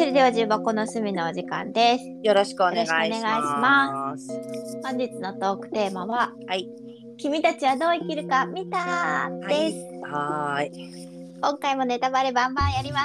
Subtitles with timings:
[0.00, 2.04] それでは重箱の隅のお時間です。
[2.22, 3.60] よろしくお願いしよろしくお願いしま。
[3.60, 4.28] ます
[4.82, 6.70] 本日のトークテーマは、はい。
[7.18, 9.76] 君たちはどう生きるか見たです。
[10.10, 11.36] はーい。
[11.42, 13.00] 今回もネタバレバンバンやりま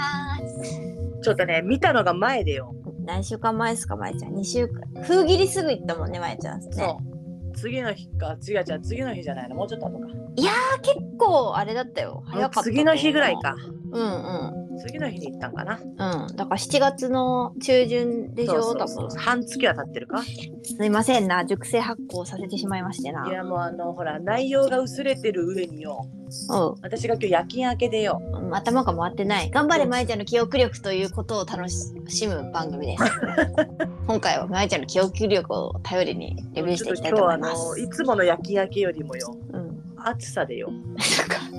[0.64, 1.22] す。
[1.22, 2.74] ちょっとね、見たのが前でよ。
[3.04, 4.34] 何週間前ですか、まえちゃん。
[4.34, 5.04] 2週間。
[5.04, 6.62] 封切りすぐ行ったもんね、まえちゃん。
[6.62, 6.68] ね。
[6.72, 7.58] そう。
[7.58, 10.08] 次の日か、違う違う、次の日じゃないの、もうちょっと後か。
[10.08, 12.24] あ結構あれだったよ。
[12.28, 12.64] 早かった。
[12.64, 13.54] 次の日ぐらいか。
[13.92, 14.65] うんうん。
[14.78, 15.80] 次の日に行ったんかな。
[15.82, 15.86] う
[16.32, 16.36] ん。
[16.36, 18.88] だから7月の中旬でしょ、そう。
[18.88, 20.22] そうそう半月は経ってるか？
[20.24, 21.46] すいませんな。
[21.46, 23.28] 熟成発酵させてしまいましてな。
[23.28, 26.06] いや、もうあの、ほら、内容が薄れてる上によ。
[26.50, 26.82] うん。
[26.82, 28.22] 私が今日夜勤明けでよ。
[28.34, 29.50] うん頭が回ってない。
[29.50, 33.04] 頑張れ、まえちゃんの記憶力ということを楽しむ番組です。
[34.08, 37.82] 今回はまえちゃんの記憶力を頼りにレビューしていきたいと思いまちょっと今日はあの、す。
[37.82, 39.36] いつもの夜勤明けよりもよ。
[39.52, 39.82] うん。
[39.98, 40.70] 暑さでよ。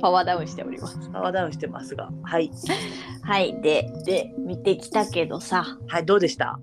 [0.00, 0.98] パワーダウンしております。
[1.12, 2.10] パワーダウンしてますが。
[2.22, 2.50] はい。
[3.22, 3.60] はい。
[3.62, 6.58] で、で、見てきたけどさ、はい、どうでした？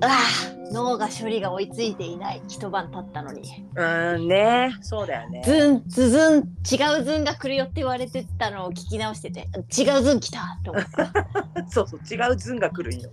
[0.00, 0.20] あ
[0.70, 2.42] 脳が処理が追いついていない。
[2.46, 3.42] 一晩経ったのに。
[3.74, 4.70] うーんね。
[4.82, 5.42] そうだよね。
[5.44, 11.10] ズン、ズズン、違うズンが来るよって言われてたのを聞き直してて、違うズン来たと思った。
[11.68, 13.10] そうそう、違うズンが来るんよ。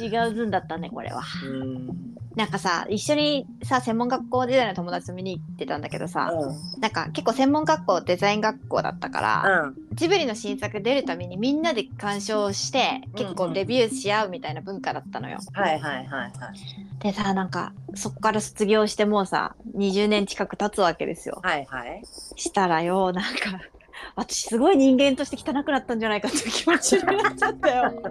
[0.00, 1.22] 違うズンだったね、これは。
[1.44, 1.88] うん。
[2.36, 9.74] なんかさ、一緒にさ、専門学校時代の友達と見に行ってたんだけどさ、うなんか結構専門学校デザイン学校だったから、ん。
[9.94, 15.38] ジブリの新作出るためにみんなで鑑賞して結構レビューし合うみたいな文化だったのよ。
[15.52, 16.32] はいはいはいはい。
[17.00, 21.40] でさなんかそこから卒業してもうさ20年近く経つわけですよ。
[21.42, 22.02] はいはい。
[22.36, 23.60] したらよなんか
[24.16, 28.02] 私すごい人間として汚くなったんじゃないかっていう気持ちになっちゃったよ。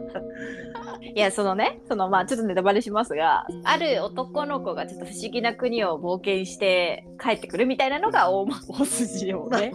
[1.15, 9.73] いやそのねそのまあちょっとネタバレしますがある男の子がちょっと不思議な国を冒険して帰ってくるみたいなのが大,、ま、大筋よね。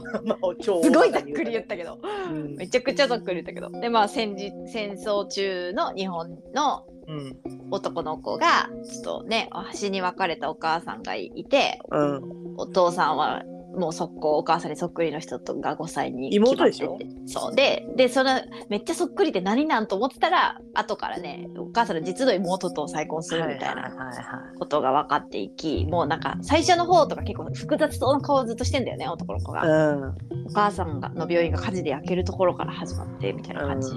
[0.60, 2.00] すごいざっくり言ったけど。
[2.30, 2.56] うん。
[2.56, 3.70] めちゃくちゃざっくり言ったけど。
[3.80, 7.36] で、まあ戦時、戦争中の日本のうん。
[7.70, 12.54] 男の子が、ちょっとね、端に別れたお母さんがいて、うん。
[12.56, 13.44] お父さんは
[13.76, 16.98] もう速攻お母さんにそっくりの人とが5歳に妹でしょ？
[17.26, 17.54] そう。
[17.54, 24.12] ででそのめっちゃそっくりって何なんと思ってたら後からねお母さんの実の妹と再婚するみたいなはいはいは
[24.54, 29.60] いことが分かっていきもうなんか最初の方とか結構複雑そうな顔をずっとしてんだよね男の子が。
[29.60, 30.46] はい。
[30.48, 33.90] お母さんがの病院が火事で焼けるところから始まってみたいな感じ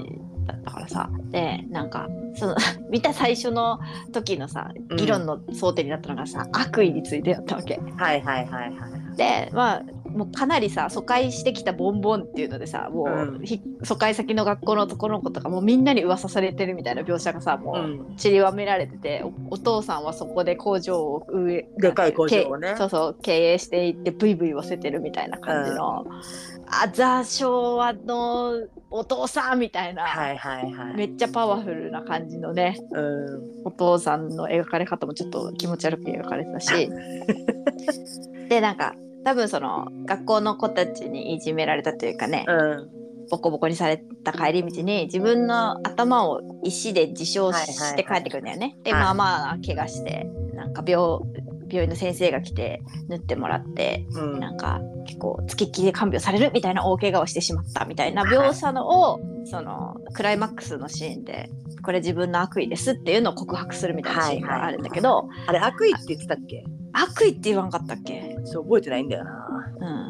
[0.51, 2.55] だったからさ、でなんかその
[2.89, 3.79] 見た最初の
[4.11, 7.75] 時のさ議論の争点になったのがさ、悪意についてだったわけ。
[7.75, 7.97] うん。
[7.97, 9.17] はいはいはいはい。
[9.17, 18.17] でまあもうかなりさ疎開してきたボンボンっていうのでさもう、うんひ疎開先の学校の男の子とかもうみんなに噂されてるみたいな描写がさもう、うん。
[18.17, 26.05] 散りばめられてておお父さんはそこで工場を運営でかい工場をねけそうそう経営していってブイブイ言わせてるみたいな感じの、
[26.71, 30.95] あザ昭和のお父さんみたいな、はいはいはい。
[30.95, 33.65] めっちゃパワフルな感じのねうん。
[33.65, 36.89] お父さんの描かれ方もちょっと気持ち悪く描かれてたし
[38.49, 42.89] でなんか多分その学校の子たちにいじめられたというかね、うん。
[43.29, 48.75] ボコボコにされた帰り道に自分の頭を石で自傷はいはいはいして帰ってくるんだよね。
[48.83, 51.19] ではいまあまあ怪我してなんか病
[51.69, 54.39] 病院の先生が来て縫ってもらってうん。
[54.39, 61.49] なんか結構付きっきりで看病されるみたいな大怪我をしてしまったみたいな描写のをそのクライマックスのシーンで
[61.81, 66.63] これ自分の悪意ですっていうのを告白するみたいなシーンがあるんだけど、あれ悪意って言ってたっけ？
[66.91, 68.37] 悪意って言わんかったっけ？
[68.43, 69.31] そう覚えてないんだよな。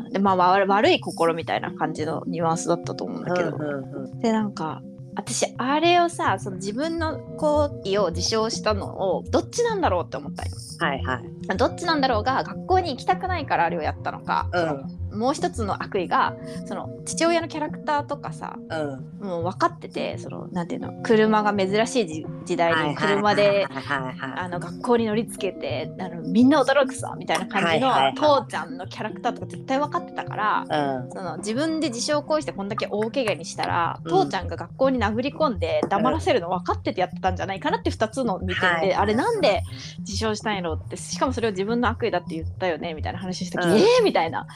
[0.06, 4.20] うん、でまあ悪悪い心みたいな感じのニュアンスだったと思うんだけど、うんうんうん。
[4.20, 4.82] でなんか
[5.20, 10.52] 私あれをさその自分の行為を自称したのをどっちなんだろうって思ったよ。
[10.80, 11.58] はいはい。
[11.58, 19.28] どっちなんだろうが学校に行きたくないからあれをやったのか、うんもう一つの悪意がその父親のキャラクターとかさうん。
[19.28, 31.12] もう分かっててそのなんていうの車が珍しい時時代に車で学校に乗りつけてあのみんな驚くさみたいな感じの父ちゃんのキャラクターとか絶対分かってたからうん。
[31.12, 34.10] その自分で自傷行為してこんだけ大怪我にしたら、うん。
[34.10, 39.64] 父ちゃんが学校に殴り込んで黙らせるの分かっててやってたんじゃないかなって2つの見てて、はいあれなんで
[40.00, 43.78] 自傷したいのってしかもそれを自分の悪意だって言ったよねみたいな話した時、うん。
[43.78, 44.48] えーみたいな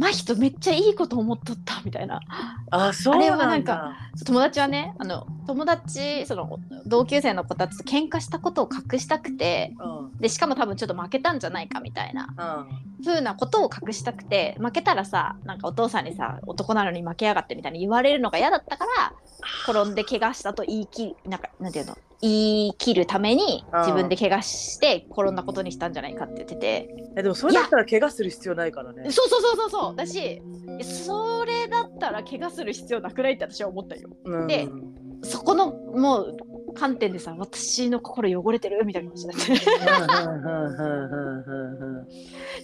[0.00, 2.20] 真人めっちゃいいこと思っとったみたいな
[2.70, 3.72] あ、そうあれはななんんか
[4.16, 4.24] だ。
[4.24, 10.18] 友達はねあの友達その同級生の子たちと喧嘩したことを隠したくてうん。
[10.18, 12.28] でしかも多分ちょっと負けたんじゃないかみたいな
[12.98, 13.04] うん。
[13.04, 19.12] 風なことを隠したくて負けたらさなんかお父さんにさ男なのに負けやがってみたいに言われるのが嫌だったから
[19.68, 21.96] 転んで怪我したと言い切るなんかなんていうの？
[22.22, 23.80] 言い切るためにうん。
[23.80, 26.94] 自分で怪我して転んだことにしたんじゃないかって言ってて。
[27.16, 29.10] えでもそれだったら怪我する必要ないからね。
[29.10, 29.96] そうそうそうそうそう。
[29.96, 30.42] だし
[30.82, 34.10] それだったら怪我する必要なくないって私は思ったよ。
[34.24, 34.46] うん。
[34.46, 34.68] で
[35.22, 36.36] そこのもう
[36.74, 38.84] 観点でさ私の心汚れてる？
[38.84, 39.52] みたいな感じになって。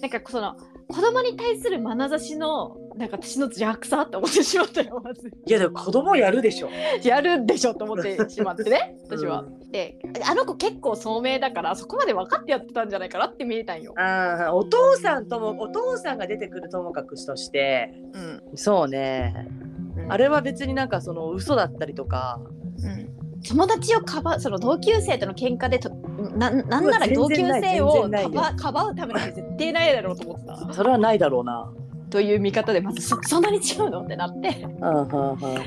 [0.00, 0.56] なんかその
[0.88, 5.28] 子供に対する眼差しのなんか私の邪悪さって思ってしまったよまず。
[5.46, 6.70] いやでも子供やるでしょ。
[7.02, 9.42] やるんでしょと思ってしまってね私は。
[9.42, 13.94] うであの子結構聡明だからそこまで分かってやってたんじゃないかなって見えたんよ。
[13.98, 17.92] ああお父さんともお父さんが出てくるともかくとして。
[18.14, 18.42] うん。
[18.54, 19.48] そうね。
[19.96, 20.12] うん。
[20.12, 22.40] あれは別になんかその嘘だったりとか
[22.82, 25.90] うん友達をかばうその同級生との喧嘩でと
[26.36, 31.72] ななんなら同級生をかばかばうために絶対ないだろうと思ってたそれはないだろうな。
[32.08, 34.02] という見方でまずそそんなに違うの？
[34.02, 34.50] ってなって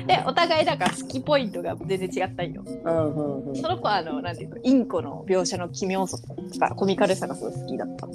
[0.06, 2.64] でお互いだから好きポイントが全然違ったんよ。
[2.64, 8.06] その子はあのなんていうのインコの描写の奇妙さとかコミカルさがすごい好きだった。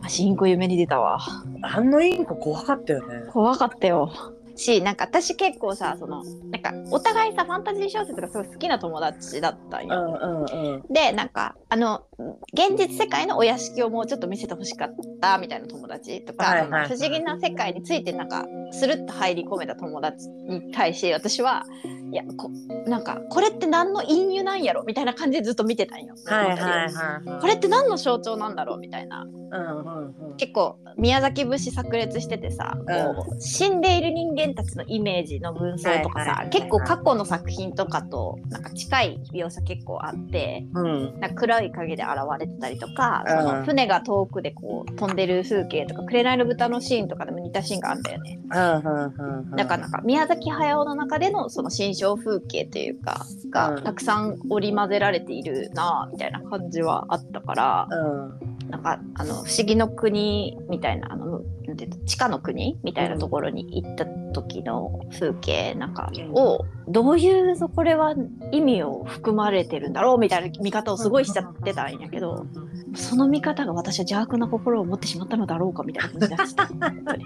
[0.00, 1.20] 私インコ夢に出たわ。
[1.60, 3.24] あのインコ怖かったよね。
[3.30, 4.10] 怖かったよ。
[4.56, 10.00] しなんか私結構さそのなんかお互いさファンタジー小説がすごい好きな友達だったんうよ。
[10.00, 10.92] んうんうん。
[10.92, 12.04] でなんかあの
[12.52, 21.64] 現実世界のお屋敷をもうちょっと見せてほしかったみたいな友達とか、はいはいはい不思議な世界についてなんかスルッと入り込めた友達に対し私は
[22.12, 22.50] いやこ
[22.86, 26.14] なんかこれって何の隠喩なんやろみたいな感じでずっと見てたんよ。
[26.26, 26.58] はいはい
[26.92, 27.40] はい。
[27.40, 30.36] これって何の象徴なんだろうみたいなうんうんうん。
[30.36, 48.38] 結構宮崎節炸裂しててさ、こう死んでいる人間たちのイメージの文章とかはいはいはいはいさ結構過去の作品とかとなんか近い描写結構あってうんなんか黒い影で現れてたりとか、うんその船が遠くでこう飛んでる風景とか紅の豚のシーンとかでも似たシーンがあるんだよね。
[48.42, 53.82] うんだからなんか宮崎駿の中でのその新象風景というかうがん。
[53.82, 57.88] たくさん織り交ぜられているなあみたいな感じはあったから。
[57.90, 58.52] うん。
[58.72, 68.14] なんかあの不思議の国みたいなあのなんていうの地下の国みたいなところに行った時の風景なんかをどういうそこれは
[68.50, 72.46] 意味を含まれてるんだろうみたいな見方をすごいしちゃってたんやけど
[72.94, 77.18] その見方が私は邪悪な心を持ってしまったのだろうかみたいな感じ になってた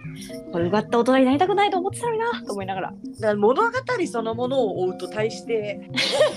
[0.53, 2.91] これうがった大人になりたくないと思ってたのになと思いながら。
[2.91, 3.71] だから物語
[4.07, 5.91] そのものを追うと対して、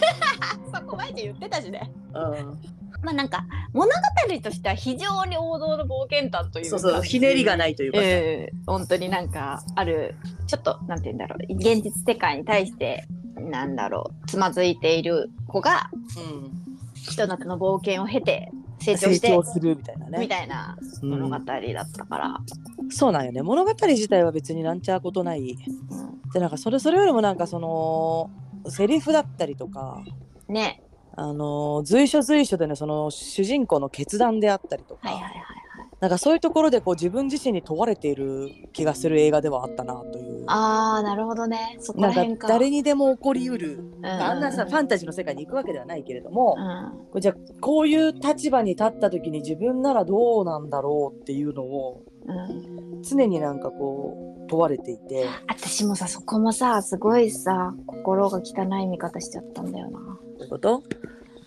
[0.73, 1.91] そこ前で言ってたしね。
[2.13, 2.59] うん、
[3.01, 3.93] まあなんか物語
[4.41, 6.79] としては非常に王道の冒険探というか。
[6.79, 7.97] そうそうひねりがないというか。
[7.97, 10.15] さ、ええ本当になんかある
[10.47, 13.05] ちょっとなんて言うんだろう現実世界に対して
[13.35, 16.51] なんだろうつまずいている子がうん、
[16.95, 20.19] ひと夏の冒険を経て成長成して長するみたいなね。
[20.19, 21.41] みたいなうん物語だ
[21.81, 22.39] ったから、
[22.89, 23.41] そうなんよね。
[23.41, 25.57] 物語自体は別になんちゃうことない。
[26.33, 28.29] でなんかそれそれよりもなんかその
[28.69, 30.01] セリフだったりとか
[30.47, 30.83] うんね。
[31.15, 35.33] あの随所随所でねその主人公の決断であったりとか、はいはいはい
[35.99, 40.45] なんかそういうところでこう自分自身に問われている気がする映画ではあったなという。
[40.47, 41.77] あーなるほどね。
[41.79, 44.05] そこら辺か誰にでも起こりうる、うん。
[44.05, 46.55] あんなさファンタジーの世界に行くわけではないけれども、
[47.13, 47.21] うん。
[47.21, 55.25] じゃあこういう立場に立った時に自分ならどうなんだろうっていうのをうん、常になんかこう問われていて。
[55.47, 59.99] 私もさそこもさすごいさ心が汚い見方しちゃったんだよな。
[59.99, 60.83] どういうこと？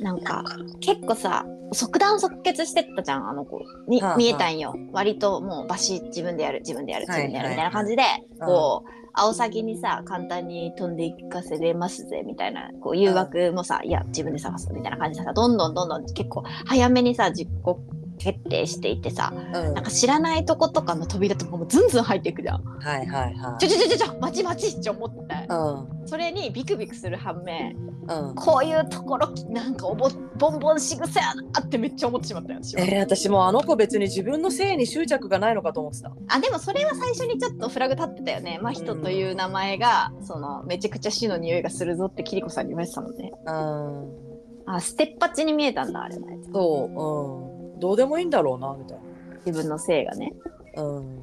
[0.02, 0.44] なんか
[0.80, 3.60] 結構さ即断即決してったじゃんあの子。
[3.88, 4.74] にはあはあ見えたんよ。
[4.92, 8.02] 割ともうバシッ自分でやる自分でやる自分でやるはいみたいな感じで、
[8.40, 8.46] うん。
[8.46, 17.80] こうアオサギにさ簡単に飛んでいかせれますぜみたいなこう誘惑もさ、いや自分で探すみたいな感じでさどんどんどんどん結構早めにさ実行
[18.18, 19.38] 決定していってさう
[19.70, 19.74] ん。
[19.74, 22.62] なんか知らないとことかの扉とかもずんずん入っていくじゃん。
[22.64, 25.34] はいはいはちょちょちょちょちょ待ち待ちって思って。
[25.34, 25.46] い。
[25.48, 26.08] うん。
[26.08, 27.76] それにビクビクする反面
[28.08, 28.34] うん。
[28.34, 36.12] こういうところなんかおぼボンボンしぐせやなってめっちゃ思ってしまったよ私はえー、私もあの子別に自分の性に執着がないのかと思ってた。
[36.28, 44.74] あでもそれは最初にちょっとフラグ立ってたよね真人という名前がそのめちゃくちゃ死の匂いがするぞってキリコさんに言われてたもんねうん。
[44.74, 47.80] あステッパチに見えたんだあれのやつそう、うん。
[47.80, 48.98] どうでもいいんだろうなみたい
[49.46, 50.32] 自分の性がね
[50.76, 50.82] な。
[50.82, 51.22] うん。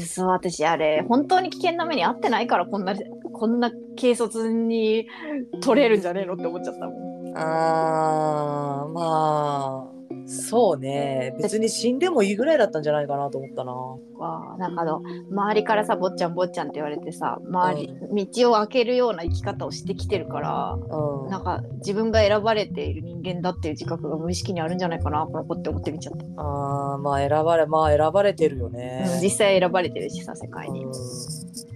[0.00, 2.94] そう私あれ本当に危険な目に遭ってないからこんな
[3.34, 5.06] こんな軽率に
[5.60, 6.94] 取れるんじゃねえのって思っちゃったもん。
[7.34, 9.93] あーまあ。
[10.26, 13.72] そうね別に死んでもいいぐらいだったんじゃないかなと思ったな。
[13.72, 17.80] わあなんかあの周りからさ坊ちゃん坊ちゃんって言われてさ周
[18.12, 21.30] り、道を開けるような生き方をしてきてるからうん。
[21.30, 29.04] なんか自分が選ばれている人間だっていう自覚が無意識にあるんじゃないかなこの子って思ってみちゃった、あーまあ選ばれまあ選ばれてるよね。
[29.14, 30.92] うん実際選ばれてるしさ世界にうん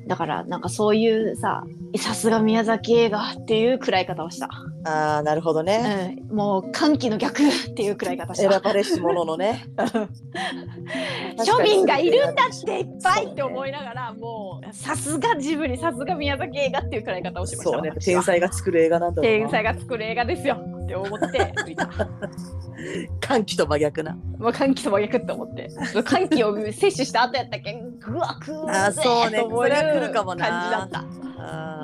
[0.09, 1.65] だからなんかそういうさ
[1.97, 4.49] さすが宮崎映画っていう食らい方をした、
[4.85, 9.65] ああなるほどね、うん、もう歓喜の逆っていう食らい方し選たばれし者のね。
[11.39, 17.77] 庶民がいるんだっていっぱいって思いながらもうさすがジブリさすが宮崎映画っていう食らい方をしました。
[17.77, 17.93] そうね。
[18.03, 19.39] 天才が作る映画なんだろうな。
[19.39, 21.89] 天才が作る映画ですよって思って見た。
[23.21, 24.17] 歓喜と真逆な。
[24.39, 25.69] もう歓喜と真逆って思って。
[26.05, 29.43] 歓喜を摂取した後やったっけぐわくーあそうね。
[29.43, 30.47] 来るかもな。
[30.49, 31.29] 感じだった。
[31.41, 31.78] あ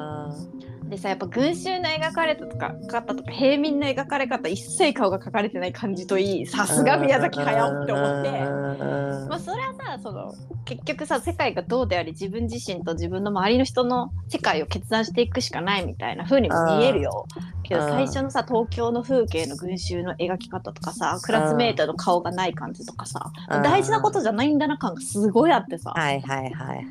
[0.88, 8.28] でさやっぱ群衆の描かれたとか方とか平民の描かれ方一切顔が描かれてない感じといいさーすが宮崎駿って思って。
[8.30, 17.26] うんまあ、それはさその結局さ世界がどうであり自分自身と自分の周りの人の世界を決断していくしかないみたいな風にも見えるよ。
[17.62, 25.92] けど最初のさ東京の風景の群衆の描き方とかさクラスメートの顔がない感じとかさ大事なことじゃないんだな感がすごいあってさ。
[25.94, 26.86] はいはいはいはい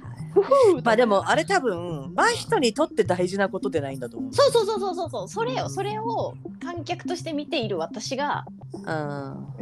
[0.83, 4.33] まあでもあれ多分真人にとって大事なことでないんだと思う。
[4.33, 5.27] そうそうそうそうそうそう。
[5.27, 8.83] それよそれを観客として見ている私がうん。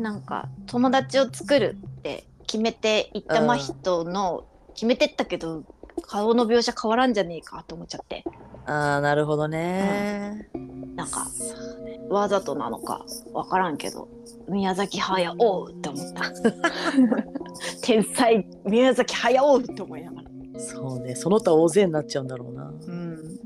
[0.01, 5.63] なんか友達を作るって決めていった真人の決めてったけど
[6.01, 8.23] 顔の描写変わらんじゃねえかと思っちゃって。
[8.65, 10.49] ああなるほどね、
[10.95, 11.27] なんか
[12.09, 14.07] わざとなのかわからんけど
[14.47, 16.31] 宮崎駿って思った。
[17.81, 21.15] 天才宮崎駿って思いながらそうね。
[21.15, 22.63] その他大勢になっちゃうんだろうな。
[22.69, 23.37] うん。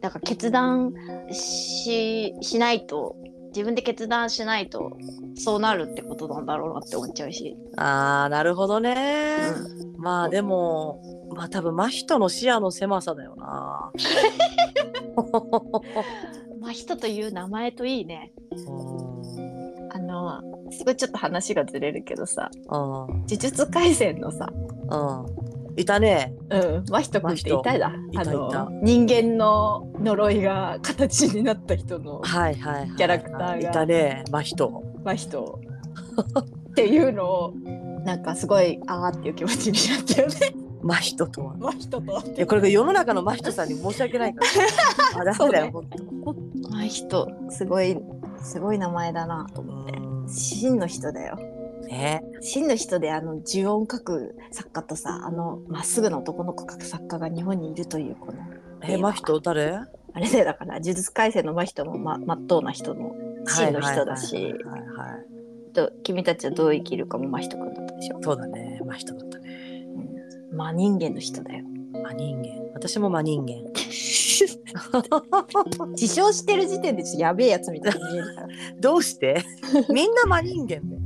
[0.00, 0.92] だから決断
[1.32, 3.16] ししないと
[3.48, 4.96] 自分で決断しないと
[5.36, 9.38] そうなるってことなんだろうなって思っちゃうし、あーなるほどね、
[9.80, 10.00] うん。
[10.00, 11.02] まあでも
[11.34, 13.90] まあ多分真人の視野の狭さだよな。
[16.60, 18.32] まあ人という名前といいね。
[18.52, 18.56] う
[19.40, 19.92] ん。
[19.92, 20.40] あの
[20.70, 22.50] すごいちょっと話がずれるけどさ。
[22.52, 22.68] うん。
[22.68, 24.48] 呪術廻戦のさ。
[24.52, 25.47] うん
[25.78, 26.34] いたね。
[26.50, 27.92] うん、真人君っていただ。
[28.10, 28.68] いたあのいた。
[28.82, 33.58] 人間の呪いが形になった人のはいはいはいキャラクターが。
[33.58, 34.24] いたね。
[34.30, 34.82] 真人。
[35.04, 35.60] 真人。
[36.70, 37.54] っていうのを
[38.04, 40.34] なんかすごいあーっていう気持ちになったよね。
[40.82, 41.54] 真人とは。
[41.58, 44.44] 真人といやこれが世の中の真人さんに申し訳ないか
[45.14, 45.22] ら。
[45.22, 45.70] あダメだよ、
[46.24, 46.36] 本
[46.70, 47.96] 真人すごい
[48.42, 49.92] すごい名前だなと思って。
[49.92, 50.28] 当うん。
[50.28, 51.38] 真の人だよ
[51.88, 52.22] ね。
[52.40, 58.34] 真の人であの呪音書く作家とさあのまっすぐな男の子書く作家が日本にいるというこの
[58.82, 59.80] え真人誰？
[60.14, 63.14] あれだよだから呪術廻戦の真人もままっとうな人の
[63.44, 64.54] 真の人だし、
[65.72, 69.84] と君たちはどう生きるかも真人くんだったでしょ、そうだね真人だったね。
[70.50, 71.64] うん、真人間の人だよ。
[71.92, 72.70] 真人間。
[72.74, 73.70] 私も真人間。
[75.92, 78.48] 自称してる時点でやべえやつみたいに見えるから。
[78.80, 79.44] どうして？
[79.88, 80.97] みんな真人間でえ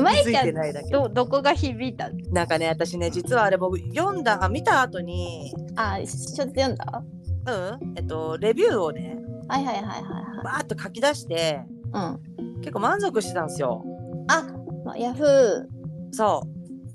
[0.00, 0.90] ま気づいいちゃんてないだけ。
[0.90, 2.10] どどこが響いた？
[2.30, 5.54] なんかね私ね実はあれ僕読んだあ見た後に。
[5.76, 7.02] あちょっと読んだ？
[7.46, 7.92] うん。
[7.96, 9.16] えっとレビューをね
[9.48, 10.02] はいはいはいはい
[10.44, 11.60] バーッと書き出して
[11.92, 12.60] はいうん。
[12.60, 13.84] 結構満足してたんですよ。
[14.28, 14.46] あ、
[14.84, 15.66] まあ、ヤフー
[16.12, 16.42] そ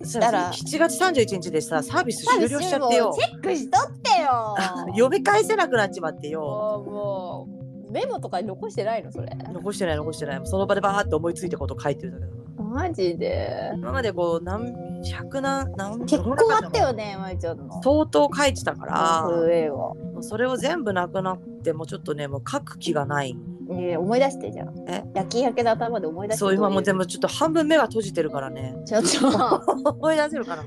[0.02, 3.16] うそしたら7月31日でさサービス終了しちゃってよ。
[3.20, 4.56] チェックしとってよ。
[4.96, 6.42] 読み返せなくなっちまってよ。
[6.42, 7.48] も
[7.90, 9.30] うメモとかに残してないのそれ。
[9.52, 10.42] 残してない残してない。
[10.44, 12.37] その場でバーって思いついたこと書いてるだけだから
[12.78, 13.72] マジで。
[13.76, 17.82] 今までこう何百何何結構あったよねまいちゃんの。
[17.82, 19.28] 相当書いてたから。
[19.52, 23.36] 映画もうそれを全部なくなってもうちょっとねもう書く気がない。
[23.70, 24.76] いや思い出してじゃん。
[24.88, 25.04] え？
[25.16, 26.40] 夜勤明けの頭で思い出して。
[26.40, 28.76] そう今もうでももちょっと半分目が閉じてるからね。
[28.86, 29.64] ちょっと。
[29.98, 30.64] 思い出せるかな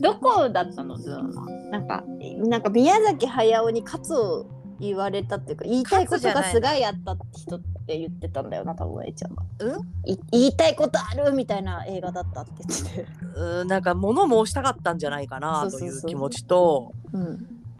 [0.00, 2.04] どこだったのズーマなんか
[2.48, 4.46] なんか宮崎駿に勝つを
[4.80, 9.80] 言われたっていうか言いたいことがすごいあった人って言ってたんだよな多分えいちゃんが、うん？
[10.04, 16.92] い言いたいことあるみたいな映画だったって言ってて、うーんなんか物申したかったんじゃないかなという気持ちと。
[17.14, 17.22] うん、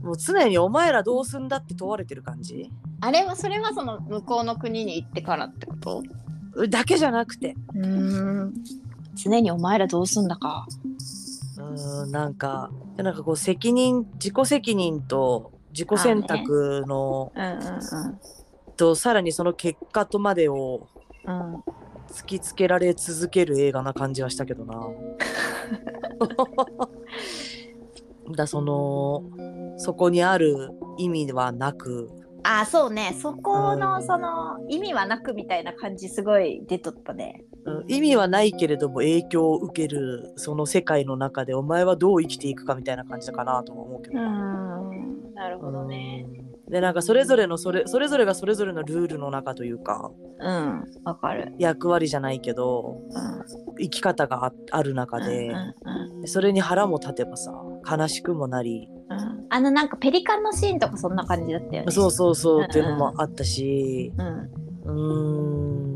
[0.01, 2.71] もう常にお前らどうすんだって問われてる感じ。
[3.03, 6.03] あれはそれはその向こうの国に行ってからってこと？
[6.71, 7.55] だけじゃなくて。
[7.75, 8.55] うん。
[9.15, 10.67] 常にお前らどうすんだか。
[11.59, 18.19] うーんなんかでなんかこう責任自己責任と自己選択の、うんうん
[18.79, 20.87] とさらにその結果とまでを
[22.11, 24.89] 突きつけられ続ける映画な感じはしたけどな。
[28.37, 29.25] だその
[29.79, 32.09] そこにある意味はなく。
[32.45, 33.17] あそうね。
[33.21, 37.43] そこうんのその意味はなくみたいな感じすごい出とったね。
[37.43, 37.48] うん
[37.89, 44.19] 意味はないけれども影響を受けるその世界の中でお前はどう生きていくかみたいな感じかなとも思うけど。
[44.19, 45.35] ん。
[45.35, 46.27] なるほどね。
[46.43, 50.85] うんでなんかそれぞれのそれそれぞれがそれぞれのルールの中というかうん。
[51.05, 51.55] わかる。
[51.59, 53.77] 役割じゃないけどうん。
[53.79, 55.75] 生き方があある中でうん
[56.13, 57.53] うんでそれに腹も立てばさ
[57.91, 58.89] 悲しくもなり。
[59.09, 59.47] うん。
[59.49, 61.91] あのなんかペリカンのシーンとかそんな感じだったよね。
[61.91, 64.13] そうそうそううんっていうのもあったし。
[64.19, 65.88] うん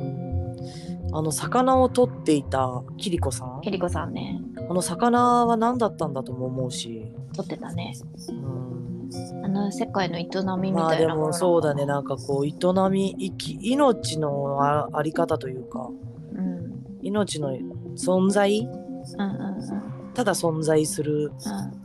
[1.14, 3.60] あの魚を取っていたキリコさん？
[3.60, 7.94] ケリコさんね、あの魚は何だったんだとも思うし、撮ってたね。
[8.30, 10.24] うん、あの世界の営
[10.58, 11.84] みみまあでたいなもそうだね。
[11.84, 11.96] な。
[11.96, 12.52] なんかこう営
[12.90, 15.90] み生き命のああり方というか。
[16.34, 16.82] うん。
[17.02, 17.52] 命の
[17.94, 18.60] 存在？
[18.60, 20.14] うんうんうん。
[20.14, 21.32] ただ存在するうん。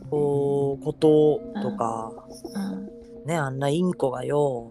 [0.08, 2.12] こうこととか、
[2.54, 3.26] うん。
[3.26, 4.70] ねあんなインコがよ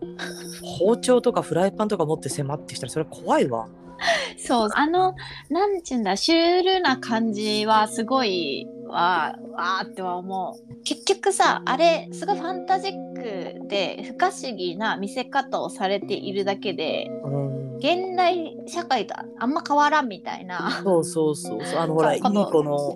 [0.80, 3.68] 包丁とかフライパンとか持って迫ってきたらそれ怖いわ。
[4.38, 5.16] そう、あの、
[5.50, 10.84] なんちゅうんだ、シュールな感じはすごい、わー、わーっては思う。
[10.84, 20.82] 結局さ、あれ、すごいファンタジックで不可思議な見せ方をされているだけで、うん、現代社会とあんま変わらんみたいな。
[20.84, 22.96] そうそうそうそうあのほらインこの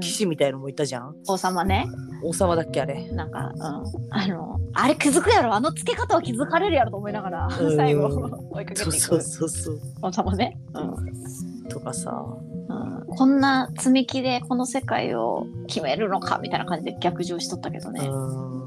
[0.00, 0.08] 騎。
[0.08, 1.86] 士みたいのもいたじゃん王様ね。
[2.22, 3.08] 王様だっけあれ。
[3.12, 3.62] なんか、うん。
[4.10, 8.08] あの、あれ気づくやろ、あの付け方は気づかれるやろと思いながら、うん最後
[8.50, 10.58] 追いかけていくそうそうそうそう王様ね。
[10.74, 11.68] うん。
[11.68, 12.10] とかさ
[12.68, 16.38] うんこんな積み木でこの世界を決めるのか？
[16.42, 18.65] みたいな感じで逆上しとったけどね、うん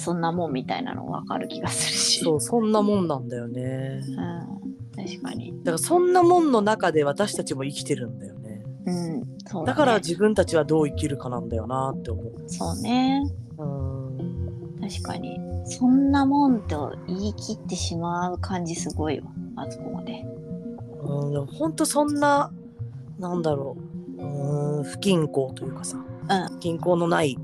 [0.00, 2.24] そんなもんみたいなの分かる気がするし。
[2.24, 4.00] そうそんなもんなんだよね。
[4.08, 8.62] うん、確かに、だからそんなもんの中で私たちも生きてるんだよね。
[8.86, 9.76] うん、そうだね。
[9.76, 12.34] から自分たちはどう生きるかなんだよなって思う。
[12.46, 13.22] そうね。
[13.58, 14.00] うん。
[14.80, 20.24] 確かにそんなもんと言い切ってしまう感じすごいわあそこまで。
[21.02, 22.50] うんでもほんとそんな
[23.18, 24.22] なんだろう。
[24.22, 27.38] うん不均衡というかさ、う均衡のない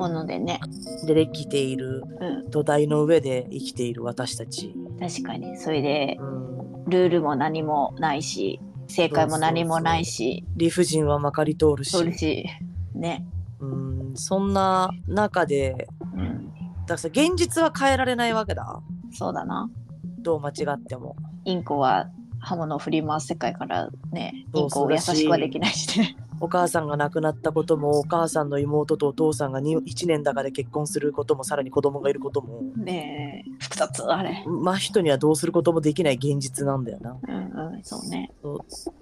[0.00, 0.60] ものでね、
[1.06, 5.56] でできているうん、土台の上で生きている私たち、確かに。
[5.58, 10.44] それでうん、ルールも何もないし正解も何もないし。
[10.56, 12.44] 理不尽はまかり通るし。
[12.94, 13.26] ね、
[13.60, 14.12] うん。
[14.16, 18.80] そんな中でうん、だからさ現実は変えられないわけだ。
[19.12, 19.70] そうだな。
[20.18, 21.16] どう間違っても。
[21.44, 26.16] インコは刃物を振り回す世界からね、インコを優しくはできないしね。
[26.40, 34.44] お母さんが亡くなったこともお母さんの妹とお父さんが1年だかで結婚することもさらに子供がいることもねえ、複雑、あれ。
[34.46, 37.16] 真人にはどうすることもできない現実なんだよな。
[37.28, 38.32] うんうん、そうね。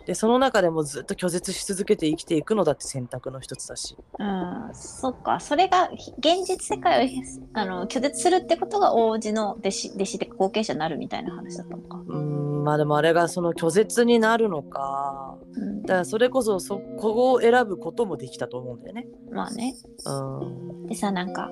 [0.07, 3.97] でその中でもずっと拒絶し続けて生きていくのだって選択の一つだし。
[4.19, 7.09] うん、そっか、それがひ現実世界を
[7.55, 12.03] あの拒絶するってことが王子の弟子弟子で後継者になるみたいな話だったのか。
[12.07, 19.07] うんまあでもあれがその拒絶になるのかうんだからそれこそそこを選ぶこともできたと思うんだよね。
[19.31, 19.75] まあね。
[20.07, 20.45] う
[20.85, 20.87] ん。
[20.87, 21.51] でさ、なんか、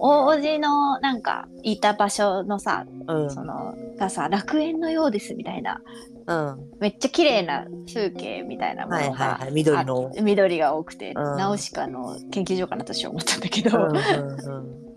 [0.00, 3.30] 王子のなんかいた場所のさ、うん。
[3.30, 5.80] そのがさ、楽園のようですみたいな、
[6.26, 6.70] うん。
[6.80, 9.52] めっちゃ綺麗な風景みたいなものが、はいはいはい。
[9.52, 10.12] 緑の。
[10.16, 11.14] あ緑が多くて、ん。
[11.14, 14.91] ナウシカの研究所かなと私は思ったんだけど、うんうん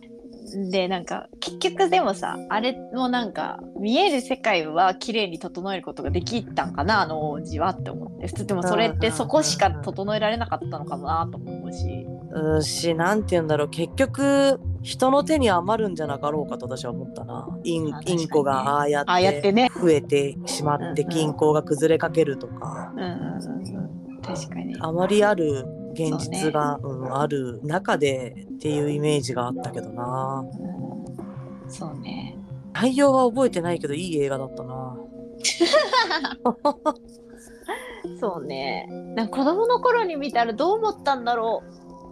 [0.56, 8.28] でなんか結局でもさあれもなんか見える世界は綺麗に整えることができたんかなあの王子はって思って。
[8.46, 12.08] でもそれってそこしか整えられなかったのかもなとも思うし。
[12.32, 13.70] うんしなんて言うんだろう。
[13.70, 17.48] 結局人の手に余るんじゃなかろうかと私は思ったな。
[17.63, 17.91] インね。
[18.06, 19.06] インコがああやっ
[19.41, 24.22] て増えてしまってうんうん均衡が崩れかけるとか、うんうんうんうん。
[24.22, 24.76] 確かに。
[24.80, 25.65] あまりある
[25.96, 30.46] 現実がう、ん、ある中でっていうイメージがあったけどな。
[31.64, 31.72] うん。
[31.72, 32.38] そうね。
[32.74, 34.98] 内容は覚えてないけどいい映画だったな。
[38.20, 38.88] そうね。
[39.16, 41.64] なんか子供の頃に見たらどう思ったんだろ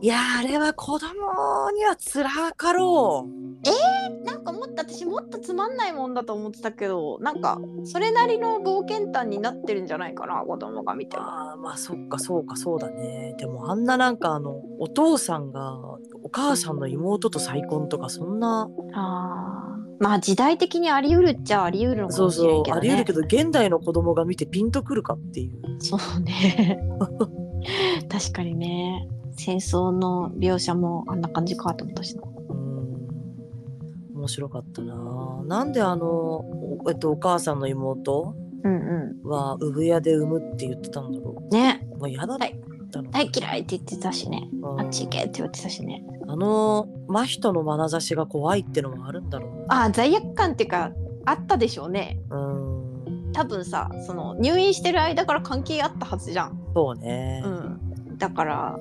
[0.04, 3.30] いやーあれは子供にはつらかろう
[3.70, 15.78] うなんかもっと私もっとつまんないもんだと思ってたけどなんかそれなりの冒険譚になってるんじゃないかな子供が見てもあーまあそっかそうかそうだねでもあんななんかあのお父さんが
[16.22, 22.92] お母さんの妹と再婚とかそんなあーまあ時代的にあり得るっちゃあり得るのかそうもしれそうんけどね。
[22.92, 26.78] あり得るけど現代の子供が見てピンとくるかっていうそうね。
[28.10, 29.08] 確かにね。
[29.36, 32.24] 戦争の描写もあんな感じかと思ったしな。
[32.50, 32.74] うん
[34.16, 41.50] 面白かったななんであのお,、えっと、お母さんの妹うんうは産屋で産むって言ってたんだろん。
[41.50, 41.86] ね。
[41.96, 42.38] うもう嫌だっ
[42.92, 44.50] たの、大嫌いって言ってたしね。
[44.62, 46.06] うんあっち行けって言ってたしね。
[46.28, 50.92] あの真人の眼差しが怖いってのもあるんだろうあ罪悪感っていうか
[51.26, 52.20] あったでしょうね。
[52.30, 52.84] うん
[53.34, 56.60] 多分さその入院してる間から関係あったはずじゃん。
[56.74, 58.18] そうね、うん。
[58.18, 58.80] だから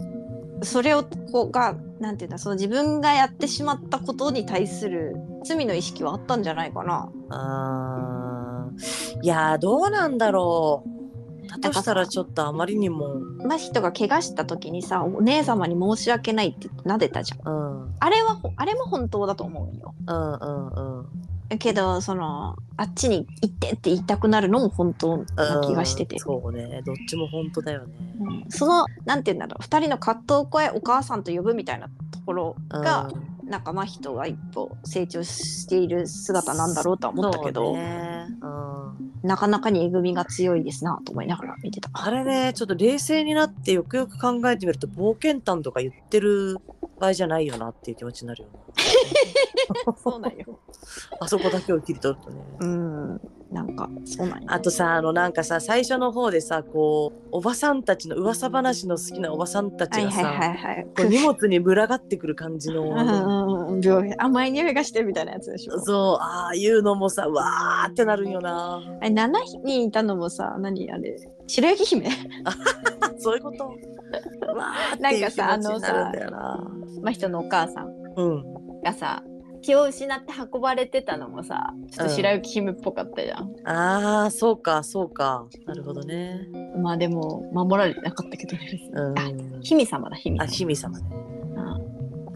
[0.65, 7.11] それをこうがなんていうんだその自分がやってしまったことに対する罪の意識はあったんじゃないかな。
[7.31, 11.49] あーいやーどうなんだろう。
[11.49, 13.21] だとしたらちょっとあまりにも。
[13.45, 17.41] 真人が怪我した時にさお姉様に申し訳ないって撫でたじゃん。
[17.49, 17.83] うん。
[17.85, 19.95] うんあれはほあれも本当だと思うよ。
[20.09, 21.07] うんうん
[21.59, 25.25] けどそのあっちに行ってって言いたくなるのも本当な
[25.65, 26.83] 気がしてて、そうね。
[26.85, 27.95] どっちも本当だよね。
[28.21, 28.51] うん。
[28.51, 29.63] そのなんて言うんだろう。
[29.63, 33.09] 2人の葛藤を超えお母さんと呼ぶみたいなところが、
[33.45, 38.27] なんか真人が一歩成長している姿なんだろうとは思ったけど、そうね。
[38.41, 38.82] うん
[39.23, 41.91] なかなかにえぐみが強いですなと思いながら見てた。
[41.93, 46.59] あれねちょっと冷静になってよくよく考えてみると冒険譚とか言ってる
[46.99, 50.59] 場合じゃないよなっていう気持ちになるよな そうなんよ。
[51.21, 54.49] あそこだけを切り取るとねうん、なんかそうなんよ。
[54.49, 60.35] あとさあのなんかさ最初の方でさこうおばさんたちの噂話の好きなおばさんたちがさ、
[60.99, 63.83] 荷物に群がってくる感じの、うん
[64.19, 65.79] 甘い匂いがしてみたいなやつでしょ。
[65.81, 69.31] そうああいうのもさうわーってなるんよなあれ7
[69.65, 71.17] 人いたのもさ何あれ
[71.47, 72.09] 白雪姫？
[73.19, 73.65] そういうこと？
[74.53, 76.71] うわーっていう気持ちになるんだよな。
[77.03, 78.45] 真人のお母さんうん。
[78.83, 79.23] がさ
[79.61, 83.53] 気を失って運ばれてたのもさちょっと白雪姫っぽかったじゃん。
[83.65, 85.47] あーそうかそうか。
[85.67, 86.49] なるほどね。
[86.77, 88.91] まあでも守られてなかったけどね。
[88.93, 89.19] うん。
[89.19, 89.23] あ
[89.63, 90.43] 姫様だ姫様。
[90.45, 90.47] あ。
[90.47, 91.07] 姫様ね。
[91.37, 91.42] うん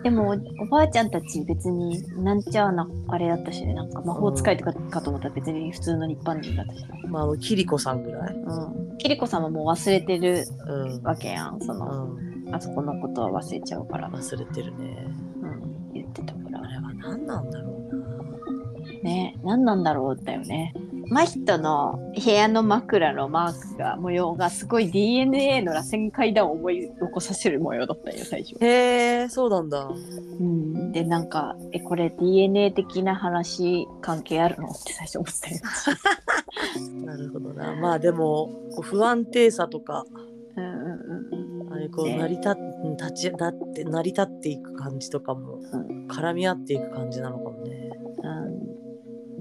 [0.06, 3.74] でもおばあちゃんたち別になんちゃなあれだったしね。
[3.74, 8.34] なんか魔法使いとかかと思ったら別に普通の一般人だったし、まあキリコさんぐらい。
[8.36, 11.02] うん、キリコ様も忘れてるうん。
[11.02, 11.60] わけやん。
[11.60, 12.54] その、うん。
[12.54, 15.08] あそこのことは忘れちゃうから、忘れてるね。
[15.42, 16.60] うん、言ってたから。
[16.62, 19.00] あれは何なんだろうな。
[19.02, 19.36] ね。
[19.42, 20.72] 何なんだろうだよね
[21.08, 28.56] 真人の部屋の枕のマークが模様がすごい DNA の螺旋階段を思い起こさせる模様だったよ最初。
[28.64, 29.86] へえそうなんだ。
[29.86, 34.68] うん、でなんかえこれ DNA 的な話関係あるの？
[34.68, 35.60] って最初思ったよ。
[37.04, 37.74] なるほどな。
[37.76, 38.50] まあでも
[38.82, 40.04] 不安定さとか
[40.56, 42.52] うんうんうんあれこうね成り立っ
[42.98, 46.06] 立ちだって成り立っていく感じとかもうん。
[46.08, 47.90] 絡み合っていく感じなのかもね。
[48.22, 48.75] うん、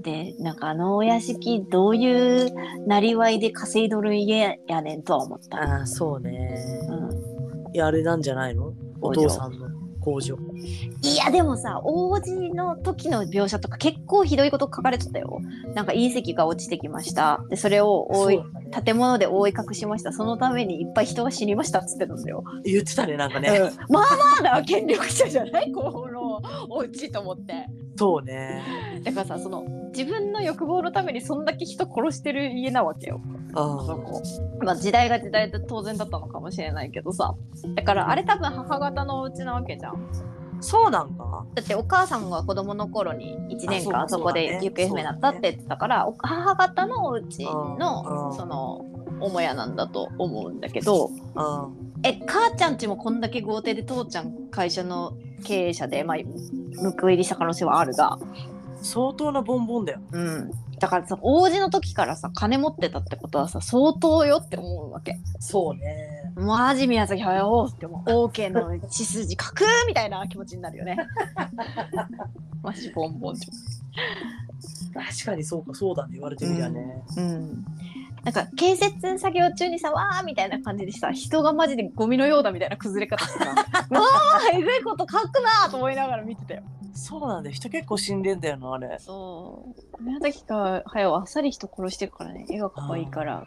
[0.06, 2.54] でなんかあのお屋敷どういう
[2.86, 5.58] なりわいで稼いどる家やねんとは思った。
[5.58, 8.72] ああそうねうん、いやあれなんじゃないの？
[9.00, 9.68] お父さんの
[10.00, 10.38] 工場
[11.02, 15.40] いやでもさ王子の時の描写とか結構ひどいこと書かれてたよ。
[15.74, 17.44] なんか隕石が落ちてきました。
[17.50, 18.40] でそれを覆い
[18.84, 20.12] 建物で覆い隠しました。
[20.12, 22.44] そのためにいっぱい人が死にましたっつってたんだよ。
[22.64, 24.02] 言ってたねなんかね、うんまあ
[24.42, 25.72] まあな権力者じゃない？
[25.72, 26.15] この
[26.68, 27.66] お家と思って。
[27.96, 28.62] そうね。
[29.04, 29.64] だからさその
[29.96, 33.20] 自分の欲望のためにそんだけ人殺してる家なわけよ。
[33.54, 34.20] あそこ
[34.62, 37.34] まあ時代が時代で当然だったのかもしれないけどさ。
[37.74, 39.94] だからあれ多分母方のお家なわけじゃん。
[40.60, 41.44] そうなんか？
[41.54, 48.84] だってお母さんが子供の頃に1年間あそこで行方不明になったって言ってたから、お母方のお家のその
[49.20, 51.68] 母屋なんだと思うんだけどあ
[52.02, 56.16] え母ちゃんちもこんだけ豪邸で父ちゃん会社の経営者で、まあ、
[57.00, 58.18] 報い入りした可能性はあるが、
[58.82, 65.18] 相当なボンボンだようん、だからさ王子の時からさ金持ってたってことはさ相当よって思うわけ。
[65.40, 70.98] そうねマジ宮崎駿ってもう OK の血筋書くみたいな気持ちになるよね。
[72.62, 73.46] マジボンボンじ
[74.92, 77.24] 確かにそうかそうだね言われてみりゃね、ゃん。
[77.24, 77.64] うん。
[78.26, 86.64] なんか建設作業中にさわーみたいな感じでさ人がマジでゴミのようだみたいな崩れ方してさ わーえぐいこと書くなーと思いながら見てたよ。
[86.92, 87.54] そうなんだよ。
[87.54, 88.96] 人結構死んでんだよなあれ。
[88.98, 89.68] そ
[90.00, 90.02] う。
[90.02, 92.46] 宮崎駿はあっさり人殺してるからね。
[92.50, 93.46] 絵が可愛いから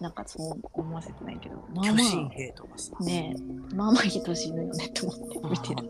[0.00, 1.56] なんかそう思わせてないけど。
[1.72, 2.28] まあまあ。
[2.30, 3.74] 兵とかさ、ねえ。
[3.76, 5.88] まあまあ人死ぬよねって思って見てる。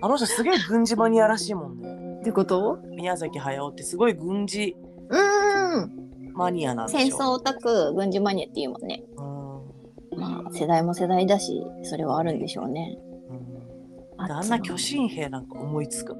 [0.00, 2.20] あの人すげえ軍事マニアらしいもんね。
[2.20, 2.78] ってこと？
[2.90, 4.76] 宮崎駿ってすごい軍事。
[5.10, 6.09] うーん
[6.40, 9.02] マニアなんで戦争オタク軍事マニアっていうもんね。
[9.16, 12.98] うんまあ世代も世代だしそれはあるんでしょうね。
[13.28, 14.26] うん。
[14.26, 16.16] であんな巨神兵なんか思いつく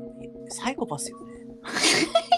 [0.49, 1.33] サイコパスよね。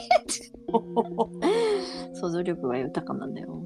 [2.14, 3.62] 想像力が豊かなんだよ。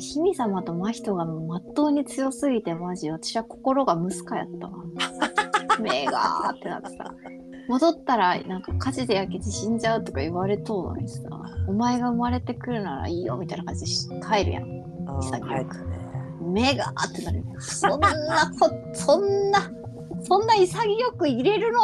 [0.00, 4.84] 姫様と真人がまっとうに強すぎてマジ私は心がムスカやったわ。
[5.80, 7.14] 目がーってなってさ
[7.68, 11.22] 戻ったらなんか火事で焼けて死んじゃうとか言われとうのにさ
[11.68, 14.64] お前が生まれてくるならいいよみたいな感じでし帰るやん。
[15.06, 15.78] あ潔く。
[15.86, 15.98] ね。
[16.40, 17.38] 目がーってなる。
[17.38, 18.10] よそんな
[18.58, 19.70] こそんな
[20.22, 21.80] そんな潔く入れるの？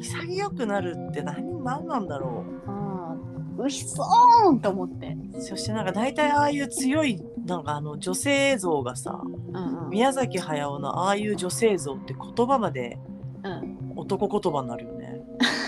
[0.00, 2.70] 潔くなるって何何なんだろう。
[2.70, 9.90] んうひそーんと思って、うそしてなんか大体ああいう強いなんかあの女性像がさうんうん。
[9.90, 12.98] 宮崎駿のああいう女性像って言葉まで
[13.44, 15.01] うん、男言葉になるよね。
[15.01, 15.01] き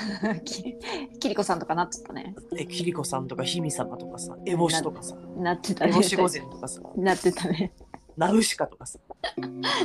[0.44, 2.34] キリコさんとかなってたね。
[2.56, 5.16] えキリコさんとかヒミ様とかさエボシとかさ。
[5.36, 5.92] なってたね。
[5.92, 6.80] エボシ御前とかさ。
[6.96, 7.72] なってたね。
[8.16, 8.98] ナウシカとかさ。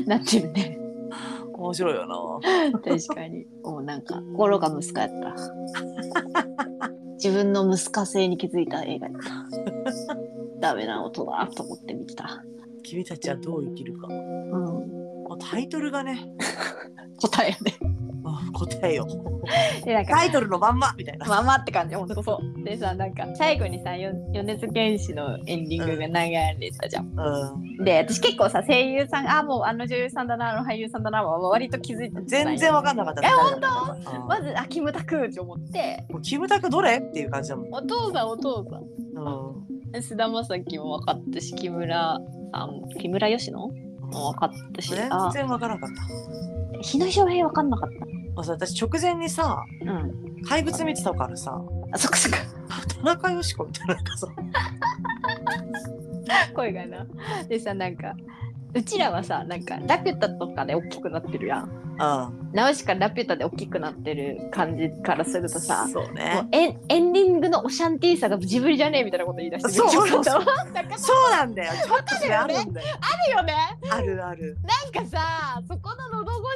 [0.06, 0.80] なってるね。
[1.54, 2.80] 面白いよな。
[2.80, 3.46] 確かに。
[3.64, 5.36] もうなんか心が息子やった。
[7.16, 10.18] 自分の息子性に気づいた映画やった。
[10.60, 12.44] ダメな音だと思って見てた。
[12.84, 14.08] 君たちはどう生きるか。
[14.08, 15.00] うん。
[15.40, 16.32] タイトルがね。
[17.22, 17.74] 答えやね。
[17.82, 18.09] あ
[18.54, 19.08] 答えよ。
[19.84, 21.26] でなんかタイトルのまんまみたいな。
[21.26, 22.64] まあまって感じほんとそう。
[22.64, 27.84] でさなんか最後にさよ米津玄師のエンディングが流れたじゃん、うん。
[27.84, 36.06] で私結構さ声優さんあもうあの女優さんだなあの俳優さんだなは割と気づいて全然わかんなかったえ本当まずあキムタクって思って。
[36.22, 36.98] キムタクどれ？
[36.98, 38.84] っていう感じだもん、お父さんお父さん。
[39.94, 42.20] うん、菅田将暉も分かったし木村
[42.54, 43.52] さん木村佳乃？
[44.12, 47.90] も分かったし全あ然わからなかった日野翔平分かんなかっ
[48.36, 51.62] もうさ私直前にさたうん怪物見てたからさ。
[51.92, 52.38] あそっかそっか。
[52.96, 54.28] 田中よし子みたいななんかさ。
[56.56, 57.06] 声がな。
[57.48, 58.16] でさなんか
[58.74, 61.64] うちらはさなんかラピュタとかで大きくなってるやん。
[61.64, 62.52] うん。
[62.54, 66.42] ナウシカラピュタで大きくなってる感じからするとさもそうね。
[66.44, 70.46] うエンエンディングのオシャンティーさがジブリじゃねえみたいなこと言い出してそうそうそう。
[70.72, 71.74] なんかそうなんだよ。
[71.86, 72.98] ちょっとそれあるんだよ。
[73.02, 73.54] あるよね。
[73.92, 74.58] あるある。
[74.94, 76.09] なんかさそこの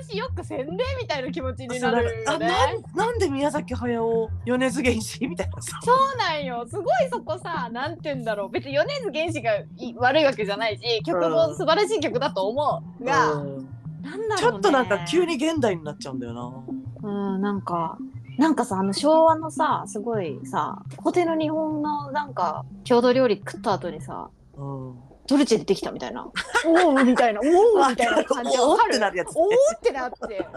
[0.04, 2.24] しよくせんでみたいな気持ちになるよね。
[2.26, 5.80] なんなんで宮崎駿米津玄師みたいなさ。
[5.84, 6.66] そうなんよ。
[6.68, 8.50] すごいそこさなんて言うんだろう。
[8.50, 13.70] 別に米津玄師がい悪いわけじゃないし曲も素晴らしい曲だと思うが、うん。
[14.02, 16.64] なんだろう、ね、ちょっとなんか急に現代になっちゃうんだよな。
[17.04, 17.98] うんなんか
[18.38, 24.96] なんかさあの昭和のさすごいさ古典の日本のなんか郷土料理食った後にさうん
[25.28, 26.28] ドルチェ出てきたみたいな。
[26.66, 27.40] おおみたいな。
[27.42, 28.58] おおみたいな感じ。
[28.58, 28.92] わかる。
[28.92, 29.50] ってなるやつおおっ
[29.82, 30.48] てなって。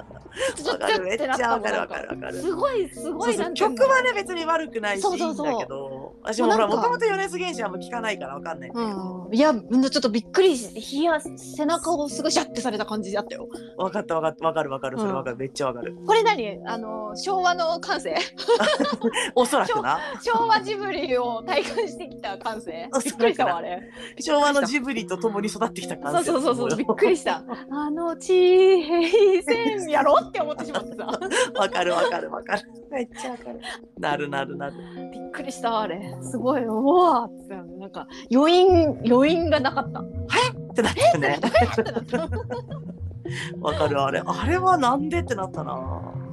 [0.63, 1.77] ちょわかるめっちゃわかる。
[1.79, 18.17] わかるわかるすごいすごい曲はね別に悪くないしいいそうんそうそうだけど私もほらもともと米津玄師はあんま聞かないからわかんないんだけど、うん、いやちょっとびっくりし冷や背中をすごいシャッてされた感じだったよわかったわかったわかるわかるそれわかる、めっちゃわかるこれ何あの昭和の感性
[19.35, 23.83] おそらくな昭和ジブリを体感してきた感性あびっくりしたわあれ
[24.21, 26.31] 昭和のジブリと共に育ってきた感じ。
[26.31, 27.43] そうそうそうそうびっくりした。
[27.71, 31.07] あの地平線やろって思ってしまってさ。
[31.55, 32.63] わかるわかるわかる。
[32.91, 33.61] めっちゃわかる。
[33.99, 34.75] なるなるなる。
[35.13, 36.17] びっくりしたあれ。
[36.23, 36.65] すごい。
[36.65, 40.01] うわーってなんか余韻余韻がなかった。
[40.01, 40.05] っ
[40.75, 41.39] てなったよね。
[43.61, 44.23] わかるあれ。
[44.25, 45.75] あれはなんでってなったな。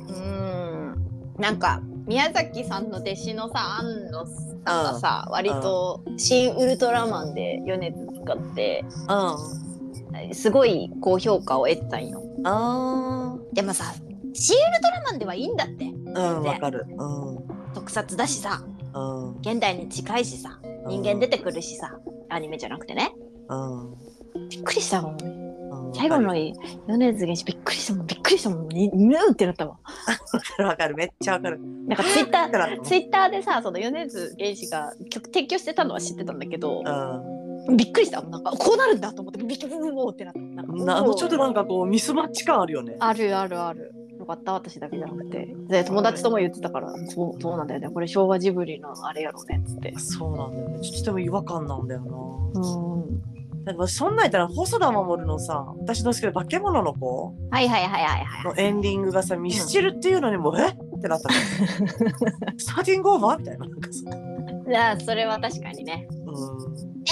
[0.09, 0.95] うん。
[1.39, 10.33] なんか宮崎さんの弟子のさ安野さんがさ、割と「新ウルトラマン」で米津使ってうん。
[10.33, 12.23] すごい高評価を得てたんよ。
[12.45, 13.93] あでもさ
[14.33, 15.85] 「新ウルトラマン」ではいいんだって。
[15.85, 16.85] ーうんわかる。
[16.89, 17.73] うん。
[17.73, 18.63] 特撮だしさ。
[18.93, 19.37] うん。
[19.39, 20.59] 現代に近いしさ。
[20.87, 21.97] 人間出てくるしさ。
[22.29, 23.13] アニメじゃなくてね。
[23.49, 24.49] うん。
[24.49, 25.42] びっくりしたもんうん
[25.93, 28.67] 最後の米津玄師びっくりしたもんびっくりしたもん。
[28.67, 29.77] にぬーってなったわ。
[30.33, 31.59] わかるわかるめっちゃわかる。
[31.87, 37.77] なんかツイッター ツイッターでさその米津玄師が曲提供してたのは知ってたんだけどうん。
[37.77, 40.39] びっくりしたなんかこうなるんだと思ってびっくりおーってなった。
[40.39, 42.95] なんかなちょっとなんかこうミスマッチ感あるよね。
[42.99, 43.93] あるあるある。
[44.19, 45.55] よかった私だけじゃなくて。
[45.67, 47.89] で友達とも言ってたからそうそうなんだよね。
[47.89, 49.93] これ昭和ジブリのあれやろうねっつって。
[49.97, 50.79] そうなんだよね。
[50.81, 52.61] ちょっとでも違和感なんだよな。
[52.61, 58.55] うんなんかそんなん言ったら細田守のさ私の好きな化け物の子はいはいはいはいはい。
[58.55, 60.67] のエンディングがさミスチルっていうのにもうえ？
[60.69, 61.35] ってなったの。
[62.59, 63.37] スターティングオーバー？
[63.39, 63.99] みたいななんかさ。
[64.69, 66.07] じゃあそれは確かにね。
[66.11, 66.13] う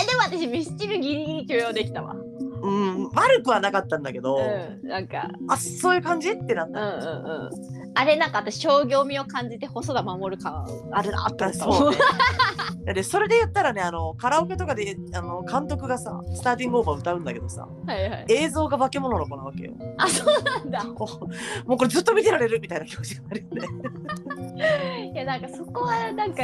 [0.02, 2.14] えでも私ミスチルギリギリ許容できたわ。
[2.14, 2.18] ん、
[2.64, 2.70] う
[3.08, 5.30] ん、悪くはなかったんだけど、うんなんか。
[5.48, 6.32] あそういう感じ？
[6.32, 11.60] ってなっうんうた、んうんあれなんか私商業味を感じて細田守感あるなって思った。
[11.60, 11.97] そうね。
[12.93, 18.25] でそれで言ったらねあのカラオケとかであの監督がさスターティングオーバー歌うんだけどさはいはい。
[18.30, 19.73] 映像が化け物の子なわけよ。
[19.97, 20.84] あそうなんだ。
[20.84, 20.95] も
[21.75, 25.12] うこれずっと見てられるみたいな気持ちがあるよね。
[25.13, 26.43] いやなんかそこはなんか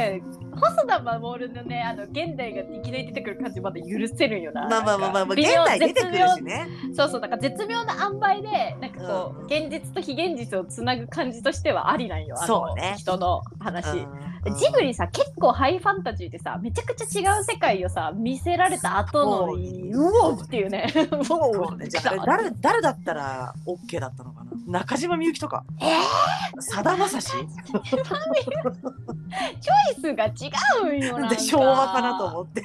[0.60, 4.68] 細田守のねあの現代がいきなり出てくる感じまだ許せるんよな。
[4.68, 6.68] まあまあまあまあ、まあ、現代出てくるしね。
[6.94, 9.46] そうそうなんか絶妙な塩梅でなんかこう、うん。
[9.46, 12.94] 現実と非現実をつなぐ感じとしてはありなんよあのそうね。
[12.98, 13.98] 人の話。
[13.98, 14.56] うん。
[14.56, 20.92] ジブリさ結構ハイファンタジーでさめちゃくちゃ違う世界をさ見せられた後のそううおーっていうね。
[20.94, 24.80] うおーそうね、 じゃあ誰誰だったら OK だったのかな？
[24.80, 25.64] 中島みゆきとか。
[25.80, 25.96] え
[26.60, 27.30] さだまさし？
[27.30, 27.80] チョ
[29.98, 30.32] イスが違
[30.82, 31.34] うんよなんか。
[31.34, 32.60] で昭和かなと思って。
[32.60, 32.64] い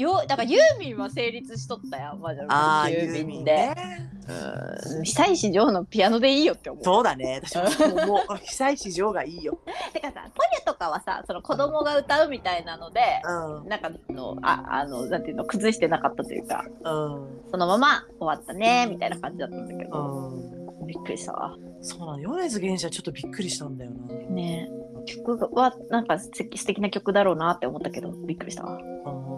[0.00, 4.10] よだからユーミンは成立しとったやんマジでああユーユーミンで、ね。
[4.28, 5.02] うん。
[5.02, 6.84] 久石譲のピアノでいいよって思う。
[6.84, 7.40] そうだね。
[7.44, 7.56] 私
[7.88, 9.58] ももう被災市場がいいよ。
[9.92, 13.68] てかさポニョとかはさその子供が歌うみたいなので、うん。
[13.68, 17.50] なんかのああのなんていうの崩してなかったというかうん。
[17.50, 20.86] そのまま終わったねみたいな感じだったんだけうど、ん。
[20.86, 21.56] びっくりしたわ。
[21.82, 22.20] そうなの。
[22.20, 24.14] 米津玄師はちょっとびっくりしたんだよな。
[24.34, 24.68] ね
[25.06, 26.30] 曲はなんか素
[26.66, 28.64] 敵な曲だろうなって思ったけどびっくりした。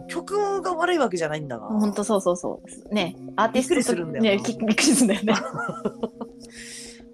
[0.08, 2.94] 曲が悪いわけじゃないんだがほんとそうそうそう。
[2.94, 4.30] ねアーティストびっくりするんだよな。
[4.30, 5.34] ねき びっくりするんだよね。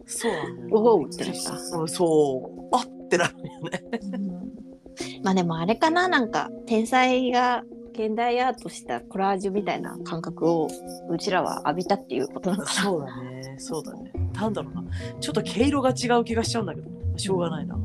[0.07, 1.79] そうなんおおってなった。
[1.79, 3.83] うんそうあってなるよね。
[4.15, 5.23] うん。
[5.23, 10.69] まあでもあれかななんか天才が現代アートしたコラージュみたいな感覚を
[11.11, 12.83] うちらは浴びたっていうことなのかな。
[12.83, 13.55] そうだね。
[13.59, 14.13] そうだね。
[14.35, 14.85] なんだろうな。
[15.21, 17.78] ちょっと毛色が違う気がしちゃうんだけどしょうがないな。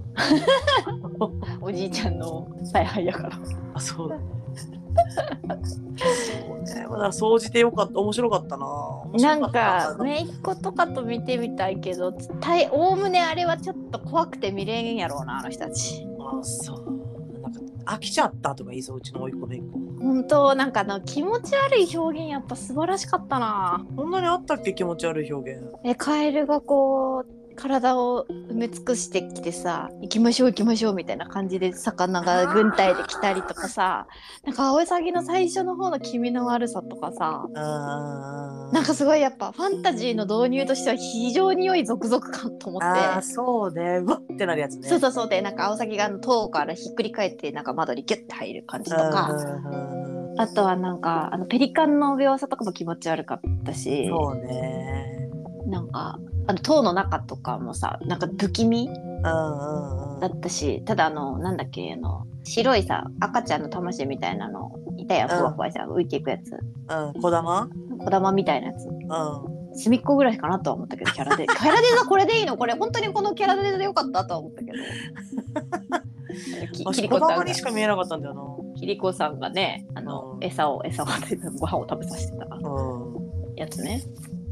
[1.62, 3.40] おじいちゃんの采配やから。
[3.74, 4.22] あそうだね。
[5.96, 6.88] そうね。
[6.88, 8.68] まだ総じてよかった面白かったな。
[9.14, 12.14] なんかめいっ子とかと見てみたいけど
[12.72, 16.06] おおむねあれはちょっと怖くて見れんやろうなあの人たち。
[16.20, 17.40] あそう。
[17.42, 19.80] なんか飽きちゃったとか言いそううちの甥っ子めいっ子。
[20.00, 23.86] 本当なんかあの気持ち悪い表現やっぱ素晴らしかったな。
[23.96, 25.64] こんなにあったっけ気持ち悪い表現。
[25.84, 34.08] えカエルがこう体を埋め尽くしてきてさ行きましょう行きましょうみたいな感じで魚が軍隊で来たりとかさ
[34.44, 37.46] なんか青サギの最初の方の気味の悪さとかさ
[38.74, 43.22] なんかすごいやっぱファンタジーの導入としては非常に良い続々感と思って。
[43.22, 43.98] そうね。
[43.98, 44.88] うわってなるやつね。
[44.88, 49.30] そうそうそうでなんか青崎があの塔からひっくり返ってなんか窓にギュッて入る感じとか。
[49.32, 50.40] うん。
[50.40, 54.08] あとはなんかあのペリカンの描写とかも気持ち悪かったし。
[54.08, 55.30] そうね。
[55.68, 58.90] なんかあの塔の中とかもさなんか不気味
[60.22, 65.38] だったしただあのなんだっけあの白いさ赤ちゃんの魂みたいなのいたやんうん。
[65.38, 66.52] ふわふわした浮いていくやつ。
[66.54, 68.88] うんこだま小玉みたいなやつ。
[68.88, 69.76] うん。
[69.76, 71.48] 隅っこぐらいかなとは思ったけどキャラで。
[71.48, 72.58] キャラデザこれでいいの？
[72.58, 74.78] これ本当にこのキャラデザでよかったとは思ったけど。
[76.74, 80.44] きキリコさんにしか見えなかったんだよキリコさんがねあの、うん。
[80.44, 82.48] 餌を餌をご飯を食べさせてた
[83.56, 84.02] やつね。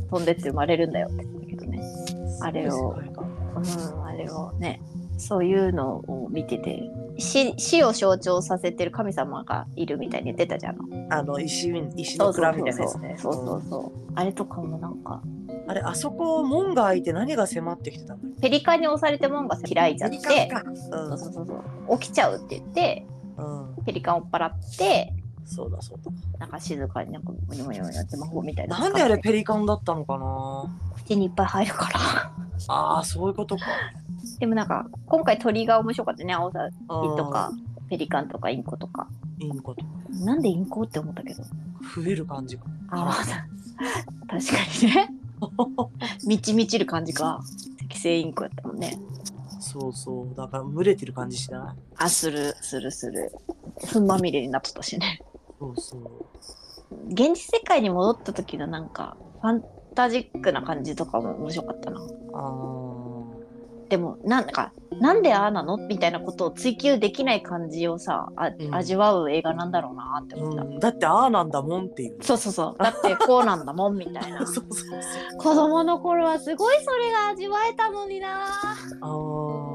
[0.10, 1.26] 飛んでって生まれるんだよって
[2.42, 3.60] あれをう
[4.00, 4.82] んあれをね
[5.18, 6.82] そういうのを見てて
[7.18, 10.78] 死死を象徴させてる神様がいるみたいに言ってたじゃん。
[11.12, 13.00] あの石石の蔵みたいなやつ。
[13.00, 15.22] ねそうそうそうあれとかもなんか
[15.68, 23.06] あれあそこ門が開いて何が迫ってきてたんだっペリカンに押されて門が開いちゃっけてうそうそうそう起きちゃうって言って
[23.38, 23.84] うんうん。
[23.86, 25.14] ペリカンを追っ払って
[25.46, 26.12] そうだそうだ。
[26.40, 28.80] なんか静かになんかモニモニモニやって魔法みたいな。
[28.80, 30.66] なんであれペリカンだったのかな？
[30.96, 32.00] 口にいっぱい入るから。
[32.68, 33.66] ああそういうことか。
[34.40, 36.34] でもなんか今回鳥が面白かったね。
[36.34, 37.52] 青サギうんとか
[37.90, 39.08] ペリカンとかインコとか。
[39.40, 39.88] インコとか。
[40.24, 41.44] なんでインコって思ったけど。
[41.44, 43.26] 増える感じがああ
[44.28, 44.54] 確か
[44.88, 45.10] にね。
[46.26, 47.42] 満ち満ちる感じか。
[47.86, 48.98] 赤星インコやったもんね。
[49.60, 50.36] そうそう。
[50.36, 51.82] だから群れてる感じしない？
[51.98, 53.32] あするするする。
[53.84, 55.24] 糞まみれになったしね
[55.62, 56.02] そうそう。
[57.10, 59.64] 現実世界に戻った時のなんかファン
[59.96, 62.02] タジックな感じとかも面白かったな。
[62.34, 63.02] あ
[63.90, 64.72] でもなんか
[65.02, 68.74] なんでああなのみたいなことを追求できない感じをさあ、うん。
[68.74, 72.18] 味わう映画なんだろうなってー、思った、うん、だってああなんだもんっていう。
[72.24, 72.84] そうそうそう。
[72.84, 74.40] だってこうなんだもんみたいな。
[74.48, 74.88] そうそうそ
[75.36, 78.48] う子供の頃はすごいそれが味わえたのにな。
[79.02, 79.08] あ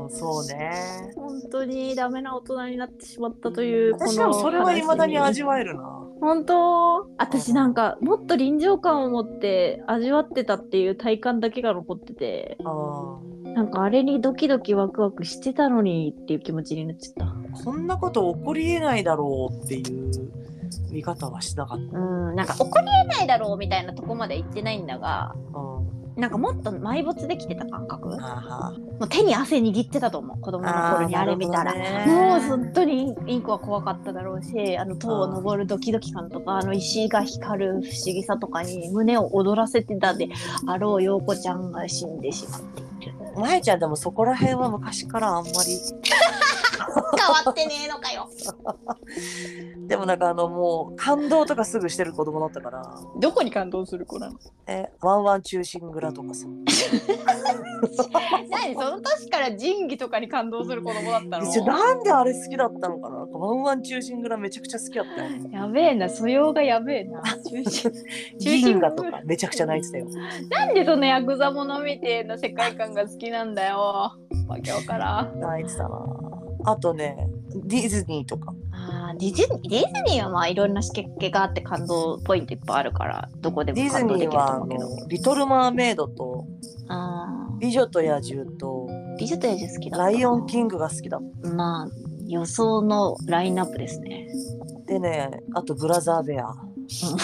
[0.06, 1.12] あそうね。
[1.14, 6.02] 本当にダメな大人になってしまったという私はそれは未だに話味わえるな。
[6.20, 7.10] 本当？
[7.18, 20.10] 私なんかもっと臨場感を持って味わってたっていう体感だけが残っててあなんかあれにドキドキワクワクしてたのにっていう気持ちになっちゃっーこんなこと起こりえないだろうっていう
[20.90, 21.98] 見方はしなかったた。
[21.98, 22.34] うん。
[22.34, 28.09] なんか起こりえないだろうみたいなとこまで行ってないんだがうんなんかもっと埋没できてた感覚？
[28.09, 30.40] もあう手に汗握ってたと思う。
[30.40, 31.74] 子供の頃にあれ見たら。
[32.07, 40.31] もう本当にインコは怖かっただろうしあの塔を登るドキドキ感とかあの石が光る不思議さとかに胸を躍らせてたで
[40.66, 43.12] あろう陽子ちゃんが死んでしまっている。
[43.37, 45.50] ーまえちゃんでもそこら辺は昔からあんまり。
[45.50, 45.61] 変
[47.44, 48.28] わってねえのかよ。
[49.87, 52.82] でもなんかあのもう感動とかすぐしてる子供だったから。
[53.20, 54.38] どこに感動する子なの？
[54.66, 56.46] えワンワン中心蔵とかさ。
[58.50, 58.74] 何？
[58.74, 61.44] その年から仁義とかに感動する子供だったの？
[61.44, 63.16] 一応なんであれ好きだったのかな？
[63.18, 65.30] なんかワンワン中心蔵めちゃくちゃ好きだったよ。
[65.52, 67.22] やべえな素養がやべえな。
[67.22, 67.92] 中心中
[68.40, 70.07] 心 銀河とかめちゃくちゃ泣いてたよ。
[70.51, 73.76] なんでそのヤクザものみてえな世界観が好きなんだよ。
[74.49, 75.40] わけわからん。
[75.40, 76.36] 泣いてたな
[76.66, 77.28] あとね
[77.64, 78.52] ディズニーとか。
[78.72, 84.88] あーディズニーディズニーはまあいろんな刺激があって感動ポイントいっぱいあるからどこでもディズ感動できるとニーはあ思うけど。
[84.88, 86.44] のリトル・マーメイドと
[86.88, 91.88] あ美女と野獣とー美女と野獣好きだライオン・キングが好きだまあ
[92.26, 94.26] 予想のラインナップですね、
[94.86, 96.52] でねあとブラザーベア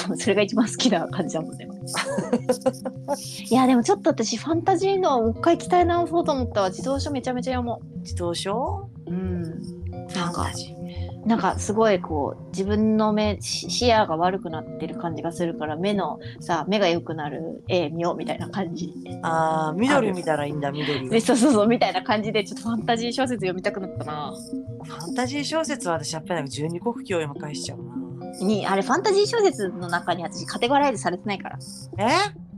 [0.08, 1.68] うん、 それが一番好きな感じだもんね。
[3.50, 6.68] いやでもちょっと私ファンタジーのもう一回期待直そうと思ったわ。
[6.68, 8.88] 自動書めちゃめちゃ読も自動書？
[9.06, 10.82] ううんファンタジー
[11.26, 18.92] なんかすごいこう自分の目し視野が悪くなってる感じがするから目のさ目が良くなる絵見ようみたいな感じ。
[19.22, 21.08] あー緑見たらいいんだ緑。
[21.08, 24.34] でそうそうそうみたいな感じでちょっとファンタジー小説読みたくなったな。
[24.82, 28.01] ファンタジー小説は私やっぱりなんか十二国旗を読み返しちゃうな
[28.40, 31.58] にあれファンタジー小説の中に私カテゴライズされてないから。
[31.98, 32.08] え？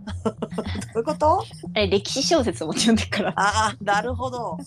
[0.25, 0.31] ど
[0.97, 1.45] ういうこと？
[1.75, 3.33] あれ歴史小説を読んでるから。
[3.37, 4.59] ああなるほど。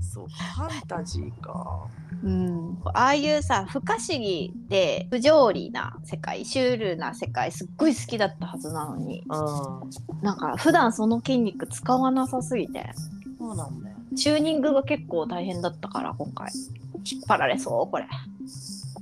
[0.00, 1.86] そうファンタジーか。
[2.24, 9.22] うん、ああいうさ不可思議で不条理な世界シュールな世界すっごい好きだったはずなのに。
[9.28, 10.22] うん。
[10.22, 12.90] なんか普段その筋肉使わなさすぎて。
[13.38, 13.96] そうなんだよ。
[14.16, 16.50] チューニングが結構大変だったから今回。
[17.08, 17.90] 引っ張られそう？
[17.90, 18.06] これ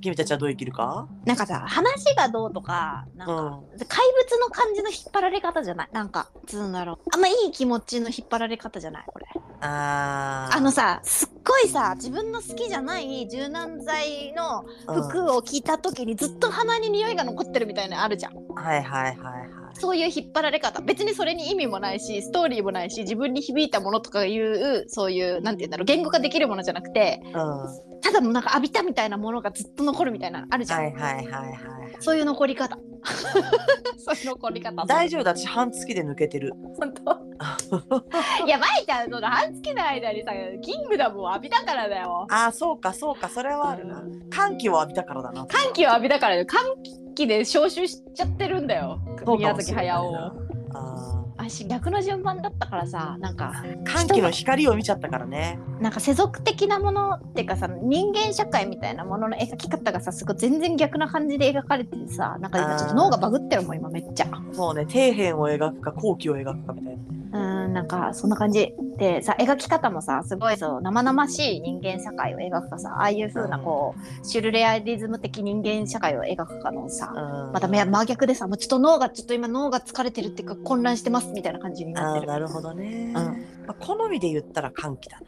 [0.06, 1.08] 君たちはどう生きるか？
[1.24, 3.78] なんかさ話がどうとかなんか、うん。
[3.86, 5.88] 怪物の感じの引っ張られ方じゃない？
[5.92, 6.98] なんかつうんだろう。
[7.12, 9.26] あんまいい気持ちの引っ張られ方じゃないこれ。
[9.60, 10.56] あー。
[10.56, 18.34] あのさすっごいさ自分の好きじゃない柔軟剤のうん服を着た時にずっと鼻に匂いが残ってるみたいなのあるじゃん。
[18.54, 20.80] はいはいはいはいそういう引っ張られ方。
[20.80, 27.32] 別にそれに意味もないしストーリーもないし自分に響いたものとかいうそういうなんて言うんだろう言語化できるものじゃなくてうん。
[27.32, 31.58] はただもうなんか浴びたみたいなものがずっと残るみたいなのあるいじゃん、はいはいはい
[32.00, 32.78] そういう残り方。
[33.96, 34.84] そういう残り方。
[34.84, 36.52] 大丈夫だ私半月で抜けてる。
[36.78, 37.26] 本当？
[38.46, 42.26] いや舞ちゃんその半月の間にさキングダムを浴びたからだよ。
[42.30, 44.02] ああそうかそうかそれはあるな。
[44.30, 45.46] 歓喜を浴びたからだな。
[45.46, 46.46] 歓喜を浴びたからよ。
[46.46, 49.00] 歓喜で招集しちゃってるんだよ。
[49.38, 50.12] 宮崎駿を。
[50.12, 50.34] な
[50.74, 55.58] ああし逆の順番だったからさなんかー歓喜の光を見ちゃったからね。
[55.80, 64.26] なんか世俗的なものっていうかさ人間社会みたいなものの描き方がさすごい全然逆な感じで描かれててさなんか今ちょっと脳がバグってるもん今めっちゃ。
[64.26, 67.02] もうね底辺を描くか後期を描くかみたいな。
[67.02, 82.26] ねうーんなんかそんな感じでさ描き方もさすごいそう生々しい人間社会を描くかさああいう風なこうシュルレアリズム的人間社会を描くかのさうんまため真逆でさもうちょっと脳がちょっと今脳が疲れてるっていうか混乱してますみたいな感じになってる。
[82.26, 85.26] なるほどね、うんまあ、好みで言ったら歓喜だな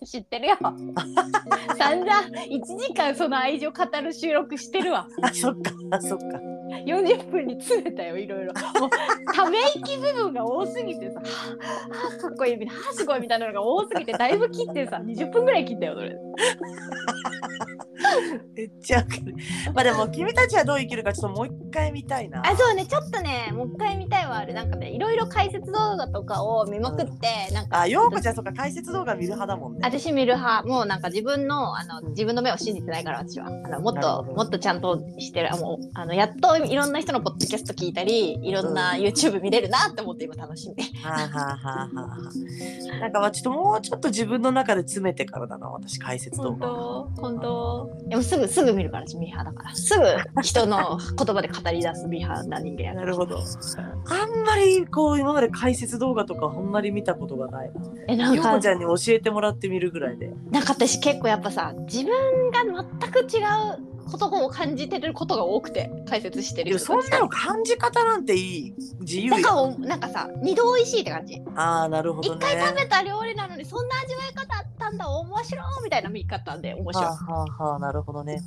[0.06, 0.56] 知ってるよ。
[1.76, 2.12] 散々
[2.48, 5.06] 1時間その愛情語る収録してるわ。
[5.22, 6.40] あそっかあそっか
[6.86, 8.52] 40分に詰めたよいろいろ。
[8.80, 8.90] もう
[9.32, 11.26] ため息部分が多すぎてさ、は
[11.90, 16.16] あ、はあかっこいいみたいな、はあすごいみたいなのが多すぎてだいぶ切ってさ、20分ぐらい切ったよそれ。
[18.56, 19.34] めっちゃわかる。
[19.74, 22.42] まあでも君たちはどう生きるかちょっともう一回見たいな。
[22.44, 22.86] あそうね。
[22.86, 24.54] ちょっとねもう一回見たいはある。
[24.54, 29.80] なんかねいろいろ解説動画とかを見まくって、なんかあようこちゃんそっか解説動画見る派だもんね。
[29.82, 30.66] 私見る派。
[30.66, 33.46] もうなんか自分のあの自分の目を信じてないから私は。
[33.46, 35.52] あのもっともっとちゃんとしてる。
[35.52, 42.08] あもうあのやっといろんな人のポッドキャスト聞いたりいろんな YouTube 見れるなって思って今楽しみはあ、はあはあはあは
[42.96, 47.10] あ、なんかまあちょっともうちょっと自分の中で詰めてからだな私解説動本画当？
[47.16, 47.90] 本当？
[48.08, 49.74] でもすぐすぐ見るから私ミーハーだから。
[49.74, 53.38] すぐ人の言葉で語り出すミーハーな人間やなるほど。
[53.38, 57.80] あんまりこう今まで解説動画とかあんまり見たことがないな。
[58.08, 60.30] えなんかちゃんに教えてもらってみるぐらいで。
[60.50, 71.40] なんか私結構やっぱさ自分が全く違うことを感じてることが多くて解説してるそんなの感じ方なんていい自由なんかよおなんかさ二度美味しいって感じ。
[71.54, 72.46] ああなるほどね。
[72.46, 78.42] 一回食べた料理なのにそんな味わい方あったんだ面白いみたいな見方で面白い、はあ、はあはあ、なるほどね。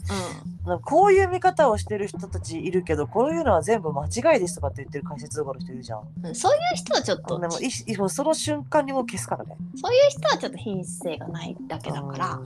[0.65, 0.79] なん。
[0.79, 5.99] かこういう見方をしてる人たちいるけどこういうのは全部間違いですとかって言ってる解説動画の人いるじゃん。
[5.99, 9.55] うんうん、そういう人はちょっとでもいいもうその瞬間にもう消すからね。
[9.75, 12.39] そういう人はちょっと品質性がないだけだから。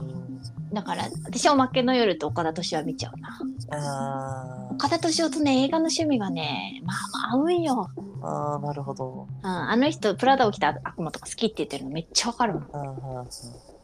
[0.72, 3.40] だから私はおまけの夜と岡田敏夫は見ちゃうな。
[3.70, 4.74] あー。
[4.74, 6.96] 岡田敏夫とね映画の趣味がねまあ
[7.30, 7.90] まあ合うんよ、
[8.22, 9.26] あーなるほど。
[9.42, 12.64] うん、あの人プラダを着た悪魔とか好きって言ってるのめっちゃわかるもん。
[12.72, 13.28] うんうんうん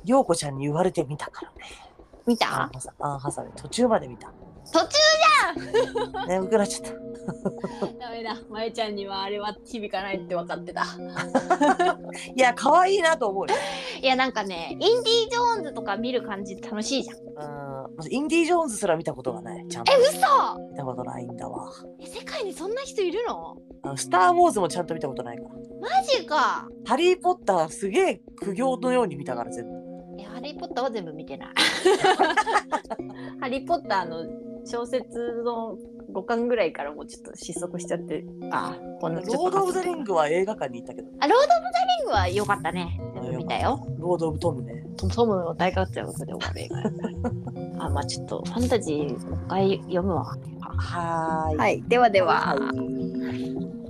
[0.04, 1.64] ようこちゃんに言われてみたからね。
[2.26, 2.70] 見た？
[2.98, 4.30] アンハサウェイ途中まで見た。
[4.70, 4.88] 途中
[6.28, 6.92] 眠くなっちゃった
[7.98, 8.36] ダメだ。
[8.48, 10.84] まえちゃんにはあれは響かないって分かってた。
[12.36, 13.54] いや可愛いなと思うよ。
[14.00, 17.16] いやなんかねインディ・ジョーンズとか見る感じ楽しいじゃん。
[17.18, 17.20] う
[18.08, 18.12] ん。
[18.12, 19.66] インディ・ジョーンズすら見たことがない。
[19.68, 19.92] ちゃんと。
[19.92, 20.10] え嘘！
[20.70, 21.70] 見たことないんだわ。
[22.00, 23.56] え世界にそんな人いるの？
[23.82, 25.44] あのスター・ウォーズもちゃんと見たことないか。
[25.44, 25.48] ら
[25.80, 26.68] マジか。
[26.86, 29.70] ハリー・ポッターすげえ苦行のように見たから全部。
[30.20, 31.48] えあれハリー・ポッターは全部見てない。
[33.40, 34.24] ハリー・ポッターの
[34.66, 35.76] 小説の
[36.14, 43.00] 5巻ぐらいからもうちょっと失速しちゃって、ああ、こんなちょっとロード・オブ・ザ・リングは映画館に行ったけど、あ、ロード・オブ・ザ・リングは良かったね。
[43.36, 43.84] 見たよ。
[43.98, 44.84] ロード・オブ・トムね。
[44.96, 46.68] トトムの大活躍で終わる映
[47.76, 47.84] 画。
[47.86, 50.24] あ、まあちょっとファンタジーもう一回読むわ。
[50.60, 51.56] はーい。
[51.56, 52.34] はい、ではでは。
[52.34, 52.54] は
[53.32, 53.83] い